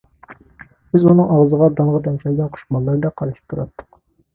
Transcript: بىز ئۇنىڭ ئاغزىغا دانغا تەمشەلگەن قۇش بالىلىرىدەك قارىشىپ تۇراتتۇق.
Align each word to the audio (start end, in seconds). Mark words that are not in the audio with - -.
بىز 0.95 1.05
ئۇنىڭ 1.11 1.29
ئاغزىغا 1.35 1.69
دانغا 1.83 2.03
تەمشەلگەن 2.11 2.53
قۇش 2.59 2.67
بالىلىرىدەك 2.75 3.19
قارىشىپ 3.23 3.51
تۇراتتۇق. 3.61 4.07